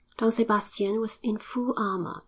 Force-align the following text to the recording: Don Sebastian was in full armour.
Don 0.17 0.31
Sebastian 0.31 0.99
was 0.99 1.19
in 1.21 1.37
full 1.37 1.75
armour. 1.77 2.19